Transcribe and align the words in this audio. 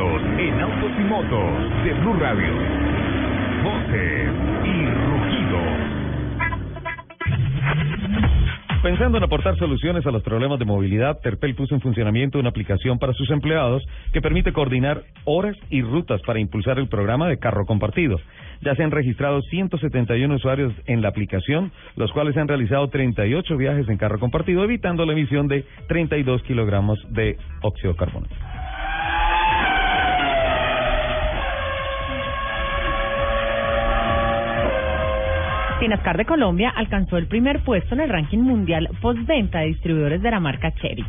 en 0.00 0.60
autos 0.60 0.92
y 0.96 1.02
motos 1.02 1.84
de 1.84 1.92
Blue 1.94 2.14
Radio. 2.20 2.52
Voces 3.64 4.30
y 4.64 4.86
rugidos. 4.86 5.98
Pensando 8.80 9.18
en 9.18 9.24
aportar 9.24 9.58
soluciones 9.58 10.06
a 10.06 10.12
los 10.12 10.22
problemas 10.22 10.60
de 10.60 10.66
movilidad, 10.66 11.18
Terpel 11.20 11.56
puso 11.56 11.74
en 11.74 11.80
funcionamiento 11.80 12.38
una 12.38 12.50
aplicación 12.50 13.00
para 13.00 13.12
sus 13.12 13.28
empleados 13.30 13.84
que 14.12 14.20
permite 14.20 14.52
coordinar 14.52 15.02
horas 15.24 15.56
y 15.68 15.82
rutas 15.82 16.22
para 16.22 16.38
impulsar 16.38 16.78
el 16.78 16.86
programa 16.86 17.26
de 17.26 17.40
carro 17.40 17.66
compartido. 17.66 18.20
Ya 18.60 18.76
se 18.76 18.84
han 18.84 18.92
registrado 18.92 19.42
171 19.42 20.32
usuarios 20.32 20.72
en 20.86 21.02
la 21.02 21.08
aplicación, 21.08 21.72
los 21.96 22.12
cuales 22.12 22.36
han 22.36 22.46
realizado 22.46 22.86
38 22.86 23.56
viajes 23.56 23.88
en 23.88 23.96
carro 23.96 24.20
compartido, 24.20 24.62
evitando 24.62 25.04
la 25.04 25.14
emisión 25.14 25.48
de 25.48 25.64
32 25.88 26.44
kilogramos 26.44 27.00
de 27.10 27.36
óxido 27.62 27.96
carbono. 27.96 28.28
Sinascar 35.80 36.16
de 36.16 36.24
Colombia 36.24 36.72
alcanzó 36.74 37.18
el 37.18 37.28
primer 37.28 37.60
puesto 37.60 37.94
en 37.94 38.00
el 38.00 38.08
ranking 38.08 38.38
mundial 38.38 38.88
postventa 39.00 39.60
de 39.60 39.66
distribuidores 39.66 40.20
de 40.20 40.30
la 40.30 40.40
marca 40.40 40.72
Cherry. 40.72 41.04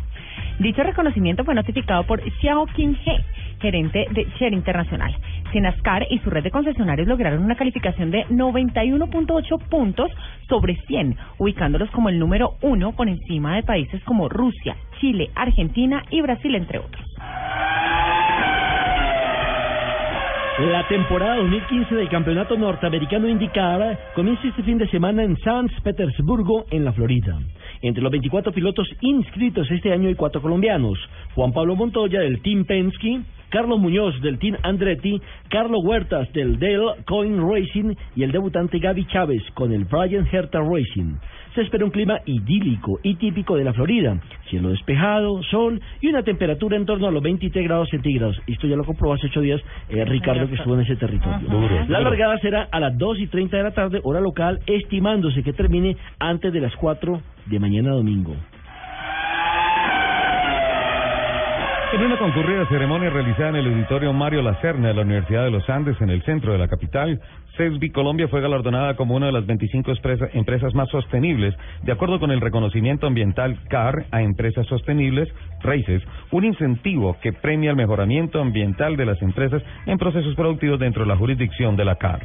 Dicho 0.60 0.84
reconocimiento 0.84 1.44
fue 1.44 1.56
notificado 1.56 2.04
por 2.04 2.22
Xiao 2.22 2.68
Qing 2.68 2.96
He, 3.04 3.24
gerente 3.62 4.06
de 4.12 4.28
Cherry 4.38 4.56
Internacional. 4.56 5.16
Sinascar 5.52 6.06
y 6.12 6.20
su 6.20 6.30
red 6.30 6.44
de 6.44 6.52
concesionarios 6.52 7.08
lograron 7.08 7.44
una 7.44 7.56
calificación 7.56 8.12
de 8.12 8.28
91.8 8.28 9.70
puntos 9.70 10.12
sobre 10.48 10.76
100, 10.86 11.18
ubicándolos 11.40 11.90
como 11.90 12.10
el 12.10 12.20
número 12.20 12.52
uno 12.62 12.92
por 12.92 13.10
encima 13.10 13.56
de 13.56 13.64
países 13.64 14.04
como 14.04 14.30
Rusia, 14.30 14.76
Chile, 15.00 15.32
Argentina 15.34 16.04
y 16.12 16.22
Brasil, 16.22 16.54
entre 16.54 16.78
otros. 16.78 17.09
La 20.60 20.86
temporada 20.90 21.38
2015 21.38 21.96
del 21.96 22.10
Campeonato 22.10 22.58
Norteamericano 22.58 23.30
IndyCar 23.30 23.98
comienza 24.14 24.46
este 24.46 24.62
fin 24.64 24.78
de 24.78 24.90
semana 24.90 25.24
en 25.24 25.38
San 25.38 25.70
Petersburgo, 25.82 26.66
en 26.70 26.84
la 26.84 26.92
Florida. 26.92 27.40
Entre 27.82 28.04
los 28.04 28.12
24 28.12 28.52
pilotos 28.52 28.86
inscritos 29.00 29.72
este 29.72 29.94
año 29.94 30.10
hay 30.10 30.16
cuatro 30.16 30.42
colombianos. 30.42 31.00
Juan 31.34 31.54
Pablo 31.54 31.78
Montoya 31.78 32.20
del 32.20 32.42
Team 32.42 32.66
Penske, 32.66 33.22
Carlos 33.48 33.80
Muñoz 33.80 34.20
del 34.22 34.38
Team 34.38 34.58
Andretti, 34.62 35.22
Carlos 35.50 35.80
Huertas 35.82 36.30
del 36.34 36.60
Dale 36.60 37.04
Coin 37.06 37.40
Racing 37.40 37.96
y 38.18 38.24
el 38.24 38.34
debutante 38.34 38.80
Gaby 38.80 39.06
Chávez 39.06 39.42
con 39.54 39.72
el 39.72 39.86
Brian 39.86 40.28
Herta 40.30 40.60
Racing. 40.60 41.16
Se 41.56 41.62
espera 41.62 41.84
un 41.84 41.92
clima 41.92 42.20
idílico 42.26 43.00
y 43.02 43.16
típico 43.16 43.56
de 43.56 43.64
la 43.64 43.74
Florida, 43.74 44.20
cielo 44.50 44.70
despejado, 44.70 45.42
sol 45.44 45.82
y 46.00 46.08
una 46.08 46.24
temperatura 46.24 46.78
en 46.78 46.86
torno 46.86 47.08
a 47.08 47.12
los 47.12 47.24
23 47.24 47.66
grados 47.66 47.90
centígrados. 47.90 48.40
Esto 48.46 48.68
ya 48.68 48.76
lo 48.76 48.86
comprobó 48.86 49.14
hace 49.14 49.28
ocho 49.28 49.42
días 49.42 49.62
eh, 49.90 50.06
Ricardo 50.06 50.48
que 50.48 50.56
estuvo 50.56 50.76
en 50.76 50.82
ese 50.82 50.96
territorio. 50.96 51.86
la 51.88 52.02
largada 52.02 52.38
será 52.40 52.68
a 52.72 52.80
las 52.80 52.98
2 52.98 53.20
y 53.20 53.28
30 53.28 53.58
de 53.58 53.64
la 53.64 53.72
tarde, 53.72 54.00
hora 54.04 54.22
local, 54.22 54.60
estimándose 54.68 55.42
que 55.44 55.54
termine 55.54 55.98
antes 56.20 56.54
de 56.54 56.62
las 56.62 56.76
4 56.76 57.22
de 57.48 57.60
mañana 57.60 57.92
domingo. 57.92 58.36
En 61.92 62.04
una 62.04 62.20
concurrida 62.20 62.68
ceremonia 62.68 63.10
realizada 63.10 63.50
en 63.50 63.56
el 63.56 63.68
auditorio 63.74 64.14
Mario 64.14 64.44
Lacerna 64.44 64.90
de 64.90 64.94
la 64.94 65.02
Universidad 65.02 65.46
de 65.46 65.50
los 65.50 65.68
Andes 65.68 66.00
en 66.02 66.12
el 66.12 66.22
centro 66.22 66.52
de 66.52 66.60
la 66.60 66.68
capital, 66.68 67.20
CESBI 67.58 67.90
Colombia 67.90 68.28
fue 68.28 68.42
galardonada 68.42 68.96
como 68.96 69.16
una 69.16 69.26
de 69.26 69.32
las 69.32 69.48
25 69.48 69.94
empresas 70.34 70.76
más 70.76 70.88
sostenibles, 70.90 71.56
de 71.82 71.92
acuerdo 71.92 72.20
con 72.20 72.30
el 72.30 72.42
reconocimiento 72.42 73.08
ambiental 73.08 73.58
CAR 73.70 74.06
a 74.12 74.22
empresas 74.22 74.68
sostenibles, 74.68 75.30
RACES, 75.64 76.04
un 76.30 76.46
incentivo 76.46 77.18
que 77.24 77.34
premia 77.34 77.72
el 77.72 77.76
mejoramiento 77.76 78.40
ambiental 78.40 78.96
de 78.96 79.08
las 79.08 79.20
empresas 79.24 79.64
en 79.88 79.98
procesos 79.98 80.36
productivos 80.36 80.80
dentro 80.80 81.02
de 81.02 81.10
la 81.10 81.18
jurisdicción 81.18 81.76
de 81.76 81.86
la 81.86 81.96
CAR. 81.96 82.22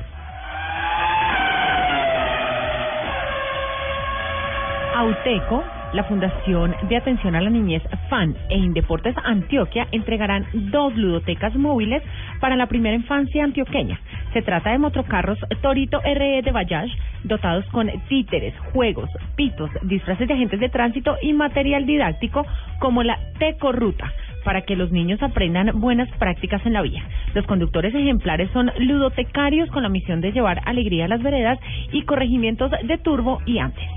Auteco 4.95 5.65
la 5.95 6.05
Fundación 6.05 6.75
de 6.89 6.97
Atención 6.97 7.37
a 7.37 7.41
la 7.41 7.49
Niñez 7.49 7.83
FAN 8.11 8.37
e 8.51 8.59
Indeportes 8.59 9.15
Antioquia 9.25 9.87
entregarán 9.93 10.45
dos 10.53 10.95
ludotecas 10.97 11.55
móviles 11.55 12.03
para 12.41 12.57
la 12.57 12.67
primera 12.67 12.97
infancia 12.97 13.45
antioqueña. 13.45 14.01
Se 14.33 14.43
trata 14.43 14.71
de 14.71 14.79
motocarros 14.79 15.39
Torito 15.63 16.01
RE 16.01 16.43
de 16.43 16.51
Bayash, 16.51 16.91
dotados 17.23 17.65
con 17.67 17.89
títeres, 18.09 18.55
juegos, 18.73 19.09
pitos, 19.37 19.71
disfraces 19.83 20.27
de 20.27 20.35
agentes 20.35 20.59
de 20.59 20.69
tránsito 20.69 21.17
y 21.23 21.33
material 21.33 21.87
didáctico 21.87 22.45
como 22.81 23.05
la 23.05 23.17
Teco-Ruta 23.39 24.13
para 24.45 24.63
que 24.63 24.77
los 24.77 24.91
niños 24.91 25.23
aprendan 25.23 25.81
buenas 25.81 26.11
prácticas 26.19 26.67
en 26.67 26.75
la 26.75 26.83
vía. 26.83 27.03
Los 27.35 27.47
conductores 27.47 27.95
ejemplares 27.95 28.51
son 28.51 28.71
ludotecarios 28.79 29.71
con 29.71 29.85
la 29.85 29.89
misión 29.89 30.21
de 30.21 30.33
llevar 30.33 30.61
alegría 30.67 31.07
a 31.07 31.09
las 31.09 31.23
veredas 31.23 31.59
y 31.93 32.03
corregimientos 32.03 32.71
de 32.83 32.99
turbo 32.99 33.41
y 33.47 33.59
antes. 33.59 33.89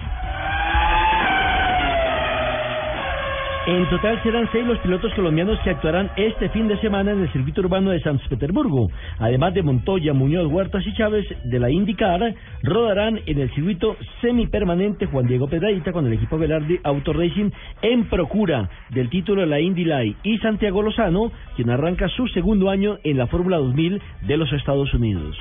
En 3.68 3.86
total 3.90 4.24
serán 4.24 4.48
seis 4.54 4.66
los 4.66 4.80
pilotos 4.80 5.14
colombianos 5.14 5.60
que 5.60 5.72
actuarán 5.72 6.10
este 6.16 6.48
fin 6.52 6.70
de 6.70 6.80
semana 6.80 7.12
en 7.12 7.24
el 7.24 7.32
circuito 7.34 7.60
urbano 7.60 7.90
de 7.90 8.00
San 8.00 8.18
Petersburgo. 8.18 8.90
Además 9.20 9.54
de 9.54 9.62
Montoya, 9.62 10.14
Muñoz, 10.14 10.48
Huertas 10.50 10.88
y 10.88 10.94
Chávez 10.94 11.26
de 11.44 11.60
la 11.60 11.70
IndyCar, 11.70 12.34
rodarán 12.64 13.20
en 13.26 13.40
el 13.40 13.54
circuito 13.54 13.98
semipermanente 14.22 15.08
Juan 15.08 15.28
Diego 15.28 15.50
Pedradita 15.50 15.92
con 15.92 16.08
el 16.08 16.14
equipo 16.14 16.38
Velarde 16.38 16.80
Auto 16.82 17.12
Racing 17.12 17.50
en 17.82 18.06
procura 18.06 18.70
del 18.92 19.10
título 19.10 19.42
de 19.42 19.48
la 19.48 19.60
Indy 19.60 19.84
Light 19.84 20.16
y 20.24 20.38
Santiago 20.38 20.82
Lozano, 20.82 21.34
quien 21.58 21.70
arranca 21.70 22.08
su 22.08 22.26
segundo 22.30 22.70
año 22.70 23.00
en 23.04 23.18
la 23.18 23.28
Fórmula 23.28 23.58
2000 23.58 24.02
de 24.22 24.38
los 24.38 24.54
Estados 24.54 24.94
Unidos. 24.94 25.38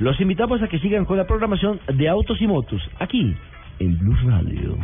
Los 0.00 0.20
invitamos 0.20 0.60
a 0.62 0.66
que 0.66 0.80
sigan 0.80 1.04
con 1.04 1.16
la 1.16 1.28
programación 1.28 1.78
de 1.94 2.08
Autos 2.08 2.42
y 2.42 2.48
Motos 2.48 2.82
aquí 2.98 3.36
en 3.78 3.98
Blue 4.00 4.16
Radio. 4.24 4.76